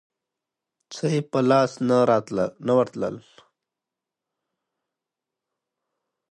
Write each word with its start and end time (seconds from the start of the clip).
څه 0.93 1.05
یې 1.13 1.21
په 1.31 1.39
لاس 1.49 1.71
نه 2.67 2.73
ورتلل. 2.79 3.17